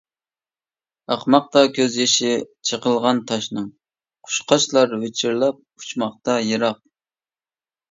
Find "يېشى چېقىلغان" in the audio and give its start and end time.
2.03-3.21